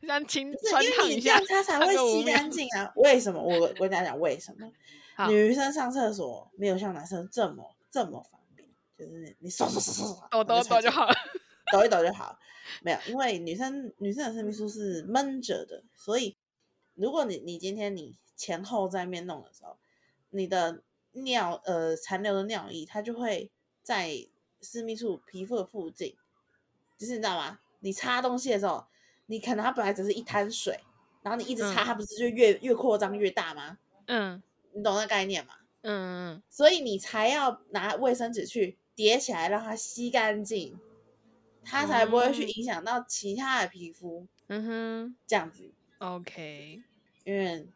[0.02, 2.92] 让清穿烫一下，它才会吸干净啊。
[2.96, 3.42] 为什么？
[3.42, 5.28] 我我跟大家讲为什么？
[5.30, 11.16] 女生上厕所没有像男生这么这么方便，就是你手手手手手抖抖抖就好了。
[11.72, 12.38] 抖一抖就好。
[12.82, 16.36] 没有，因为女生女生的生理素是闷着的，所以
[16.96, 19.78] 如果你你今天你前后在面弄的时候，
[20.30, 23.50] 你的尿呃残留的尿液，它就会
[23.82, 24.28] 在
[24.62, 26.16] 私密处皮肤的附近，
[26.98, 27.60] 就是你知道吗？
[27.80, 28.86] 你擦东西的时候，
[29.28, 30.80] 你可能它本来只是一滩水，
[31.22, 33.78] 然后你一直擦，嗯它不是就越越扩张越大吗？
[34.08, 34.42] 嗯
[34.74, 35.54] 你懂那概念吗？
[35.82, 40.78] 嗯嗯，所以你才要拿卫生纸去叠起来，让它吸干净，
[41.68, 44.26] 它才不会去嗯影响到其他的皮肤。
[44.48, 46.82] 嗯哼这样子，，OK。
[47.26, 47.68] 因为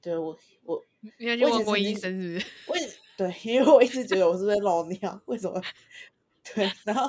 [0.00, 0.82] 对我我
[1.18, 2.46] 因为去问过医生是不是？
[2.66, 2.74] 我
[3.18, 5.60] 对，因为我一直觉得我是不是漏尿，为什么？
[6.54, 7.06] 对，然后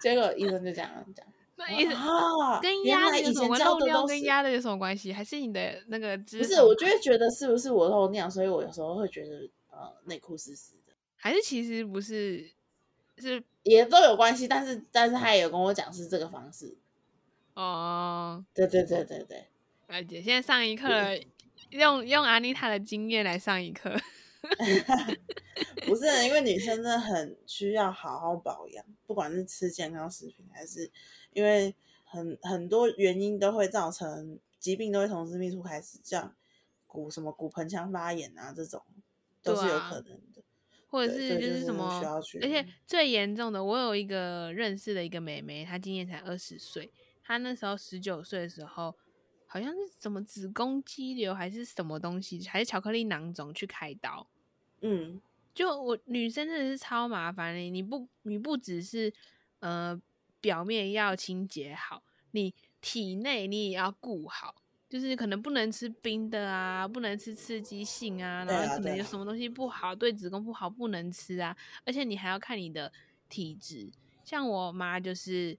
[0.00, 1.24] 结果医生就这样讲，
[1.56, 3.50] 那意思啊，跟原压的有什么关？
[3.50, 5.10] 来以前教漏尿跟压的有什么关系？
[5.12, 6.62] 还是你的那个不是？
[6.62, 12.50] 我就会觉得是不是我漏尿，所以我有时候会觉得呃内裤湿湿的，还是其实不是，
[13.16, 16.76] 是也都有关系，但是但是他也有跟我讲是这个方式，
[17.54, 19.46] 哦，对对对对对。
[19.86, 20.22] 而且。
[20.22, 20.88] 现在上一课，
[21.70, 23.94] 用用安妮塔的经验来上一课。
[25.86, 30.90] 不是，因为女生真的很需要好好保养，不管是吃健康食品，还是
[31.32, 36.34] 因为很很多原因都会造成疾病，都会从私密处开始，像
[36.86, 38.82] 骨什么骨盆腔发炎啊这种，
[39.42, 40.31] 都是有可能的。
[40.92, 42.02] 或者是就是什么
[42.42, 48.94] 而且最严重的，我有一个认识的一个妹妹，她今年才二十岁，她那时候十九岁的时候，
[49.46, 54.28] 好像是什么子宫肌瘤还是什么东西，还是巧克力囊肿去开刀。
[54.82, 55.18] 嗯，
[55.54, 59.10] 就我女生真的是超麻烦的，你不你不只是
[59.60, 59.98] 呃
[60.42, 62.02] 表面要清洁好，
[62.32, 64.61] 你体内你也要顾好，
[64.92, 72.92] 就是可能不能吃冰的啊，不能吃刺激性啊，然后可能有什么东西不好，对子宫不好不能吃啊，而且你还要看你的
[73.30, 73.90] 体质，
[74.22, 75.56] 像我妈就是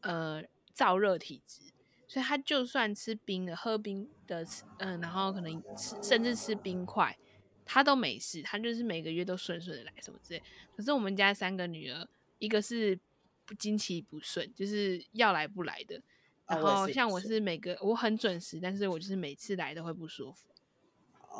[0.00, 0.42] 呃
[0.74, 1.60] 燥热体质。
[2.08, 4.44] 所以她就算吃冰的、喝冰的，
[4.78, 7.16] 嗯、然后可能吃甚至吃冰块，
[7.64, 10.42] 她都没事，她就是每个月都顺顺的来什么之类。
[10.76, 12.08] 可是我们家三个女儿，
[12.40, 12.98] 一个是
[13.46, 16.02] 不经期不顺，就是要来不来的。
[16.46, 20.48] 然后像我是每个我很准时，但是我就是每次来都会不舒服。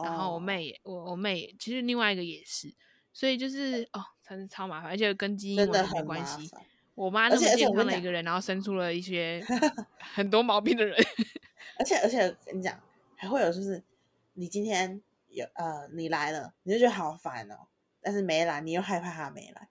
[0.03, 2.73] 然后我哦妹也，我我妹也，其实另外一个也是，
[3.13, 6.51] 所以就是哦，真是超麻烦，而且跟基因真的完全没关系。
[6.95, 9.45] 我妈那么健康的一个人，然后生出了一些
[10.15, 10.97] 很多毛病的人。
[11.79, 12.81] 而且而且跟你讲，
[13.17, 13.83] 还会有就是
[14.35, 17.67] 你今天有呃你来了，你就觉得好烦哦，
[18.01, 19.69] 但是没来，你又害怕他没来。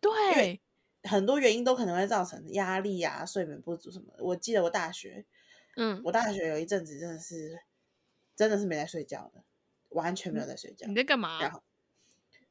[0.00, 0.60] 对，
[1.04, 4.24] 很多原因都可能会造成压力啊、睡眠不足什么的。
[4.24, 5.24] 我记得我大学，
[5.76, 7.58] 嗯，我大学有一阵子真的是
[8.36, 9.42] 真的是没在睡觉的，
[9.90, 10.94] 完全没有在睡觉你。
[10.94, 11.40] 在干嘛？
[11.40, 11.62] 然后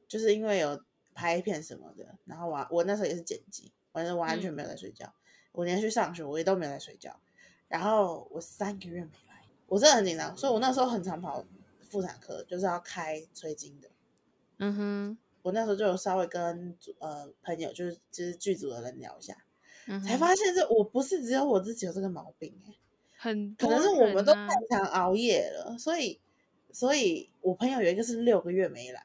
[0.08, 0.84] 就是因为有
[1.14, 5.14] 拍片什么的，然后我我那时候也是剪辑，反正完全没有在睡觉。
[5.54, 7.20] 我连续上学我也都没有在睡觉。
[7.68, 11.46] 然后我三个月没来，我真的很紧张，所以我那时候很常跑
[11.90, 13.90] 妇产科，就是要开催经的。
[14.58, 19.36] 嗯哼，我那时候就有稍微跟呃朋友，就是就是剧组的人聊一下，
[19.88, 22.78] 嗯才发现这我不是只有我自己有这个毛病、欸，
[23.18, 26.20] 很可能是我们都太常熬夜了，所以
[26.72, 29.02] 所以我朋友有一个是六个月没来。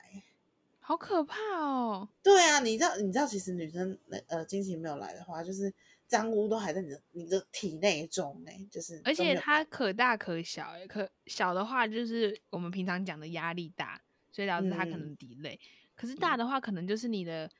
[0.81, 2.09] 好可怕哦。
[2.23, 5.75] 对啊，你知道你知道，其实女生那呃经期没有来的话，就是
[6.07, 14.01] 脏污都还在你的你的体内中呢、就是而且它可大可小、欸，可小的话就是我们平常讲的压力大，
[14.37, 15.59] 所以导致它可嗯能 delay。
[15.95, 17.51] 可是大的话，可能就是你的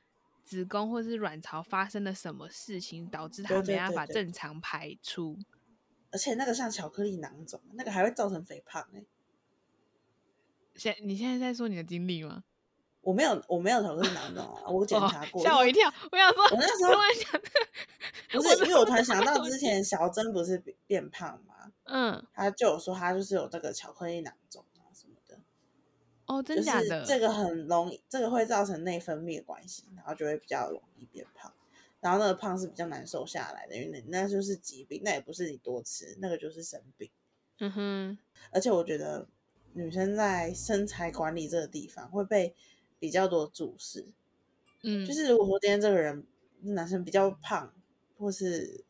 [0.43, 5.35] 子宫或是卵巢发生了什么事情，导致它没办法正常排出。
[6.11, 9.03] 而且那个像巧克力囊肿，那个还会造成肥胖哎、
[10.75, 12.43] 现你现在在说你的经历吗？
[13.01, 15.41] 我没有我没有巧克力囊肿啊，我检哦查过。
[15.41, 15.91] 吓我一跳！
[16.11, 17.41] 我想说，我那时候突然想，
[18.31, 24.63] 不是因为我突然想到之前小珍不是变变胖吗，嗯，她就有说她就是有这个巧克力囊肿
[26.27, 27.03] 哦，真就是假的？
[27.05, 31.51] 这个很容易，这个会造成内分泌的关系，然后就会比较容易变胖。
[31.99, 37.09] 然后那个胖是比较难瘦下来的，因为那那就是疾病，那也不是你多吃，那个就是生病。
[37.59, 38.17] 嗯哼，
[38.51, 39.27] 而且我觉得
[39.73, 42.53] 女生在身材管理这个地方会被
[42.99, 44.05] 比较多注视，
[44.83, 46.23] 嗯，就是如果说今天这个人
[46.61, 47.73] 男生比较胖，
[48.19, 48.85] 或是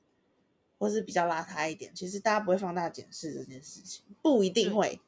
[0.77, 4.99] 或是比较邋遢一点，其实大家不会放大检视这件事情，不一定会，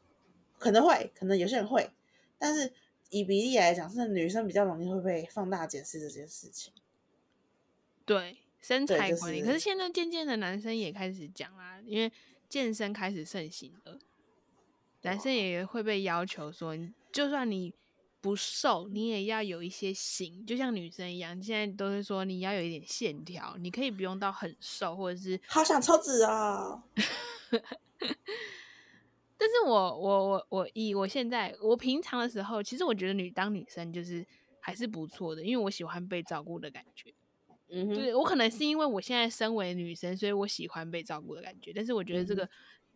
[0.57, 1.91] 可能会，可能有些人会，
[2.39, 2.73] 但是
[3.11, 6.73] 以比例来讲，是女生比较容易会被放大检视这件事情。
[8.05, 12.11] 对身材管理，可是是现在渐渐的男生也开始讲啦，因为
[12.47, 13.99] 健身开始盛行了，
[15.03, 16.75] 男生也会被要求说，
[17.11, 17.73] 就算你
[18.19, 26.81] 不瘦，你也要有一些型，就像女生一样，现在都是说你要有一点线条，你可以不用到很瘦，或者是，好想抽脂哦！
[29.39, 34.25] 但是我我我我以我现在我平常的时候，其实我觉得女当女生就是
[34.59, 37.13] 还是不错的，因为我喜欢被照顾的感觉。
[37.69, 41.71] 嗯哼，对我可能是因为我现在身为女生，所以我喜欢被照顾的感觉。
[41.73, 42.49] 但是我觉得这个、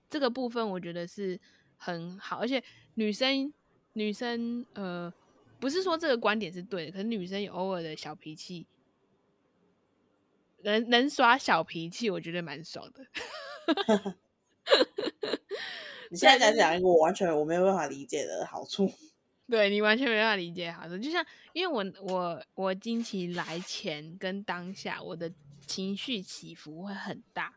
[0.09, 1.39] 这个部分，我觉得是
[1.77, 2.61] 很好，而且
[2.95, 3.53] 女生
[3.93, 5.13] 女生呃，
[5.61, 8.67] 不是说这个观点是对的，可是女生有偶尔的小脾气，
[10.63, 13.05] 能能耍小脾气，我觉得蛮爽的。
[16.14, 18.88] 你现在在讲一个我完全我没有办法理解的好处。
[19.49, 25.32] 对你完全没办法理解好的，就像因为我我我经期来前跟当下，我的
[25.66, 27.55] 情绪起伏会很大，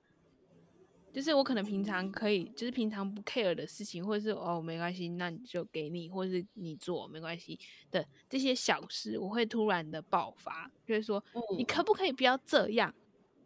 [1.13, 7.59] 就是我可能平常可以，就是平常不 care 的事情，或者是哦没关系，那你就给你，或者是你做没关系
[7.91, 11.23] 的这些小事，我会突然的爆发，就是说
[11.59, 11.85] 你嗯可。
[11.85, 12.95] 不可以不要这样，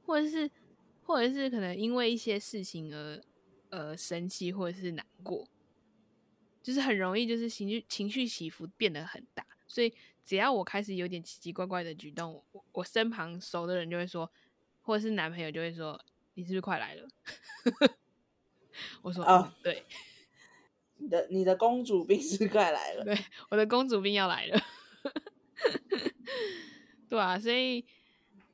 [0.07, 0.49] 或者是
[1.03, 3.21] 或者是可能因为一些事情而
[3.71, 5.49] 呃生气或者是难过，
[6.62, 9.93] 就是很容易就是情绪情绪起伏变得很大，所以
[10.25, 14.31] 只要我开始有点奇奇怪怪的举动，我我身旁熟的人就会说，
[14.83, 16.01] 或者是男朋友就会说，
[16.35, 17.09] 你是不是快来了？
[19.03, 19.85] 我说哦嗯对，
[20.97, 23.05] 你的你的公主病是快来了。
[23.05, 23.18] 对，
[23.51, 24.61] 我的公主病要来了，
[27.09, 27.85] 对啊，所以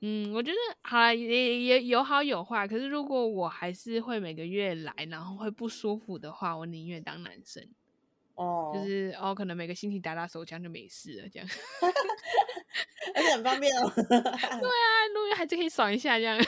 [0.01, 7.67] 嗯，我觉得好也也有好有坏，可是如果我还是会每个月来，然后会不舒服的话，我宁愿当男生。
[8.35, 11.49] 哦，就是哦，可能每个星期打打手枪就没事了，这样。
[13.15, 13.91] 而且很方便哦。
[13.97, 16.39] 对啊，录音还是可以爽一下这样。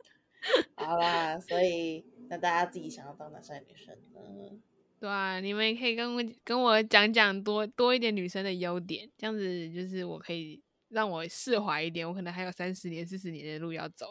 [0.76, 4.60] 好啦，所以那大家自己想要当男生还是女生呢？
[5.00, 12.06] 对啊，你们也可以跟我跟我讲讲多多一点女生的优点，这样子就是我可以让我释怀一点。
[12.08, 14.10] 我可能还有三十年、四十年的路要走。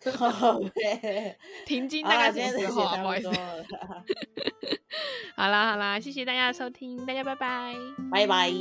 [0.12, 1.36] 靠背
[1.66, 2.96] 停经，大概什今天这集么时候啊？
[3.02, 3.30] 不好意思
[5.34, 7.74] 好啦好啦，谢谢大家的收听，大家拜拜。
[8.12, 8.52] 拜拜。